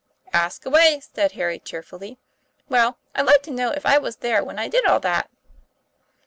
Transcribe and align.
"Ask 0.33 0.65
away," 0.65 0.99
said 1.13 1.33
Harry 1.33 1.59
cheerfully. 1.59 2.17
"Well, 2.67 2.97
I'd 3.13 3.27
like 3.27 3.43
to 3.43 3.51
know 3.51 3.69
if 3.69 3.85
I 3.85 3.99
was 3.99 4.15
there 4.15 4.43
when 4.43 4.57
I 4.57 4.67
did 4.67 4.83
all 4.87 4.99
that?" 5.01 5.29